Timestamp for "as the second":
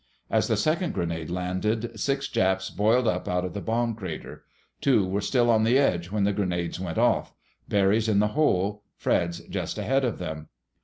0.31-0.95